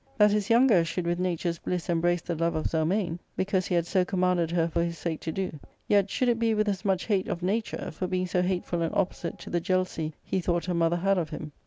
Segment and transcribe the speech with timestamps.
[0.17, 3.19] That his \\ younger should with nature's bliss embrace the love of Zel \ mane,
[3.37, 6.55] because he had so comnianded her for his sake to do; yet should it be
[6.55, 10.15] with as much hate of nature, for being so hateful an opposite to the jealousy
[10.23, 11.51] he thought her mother had of him.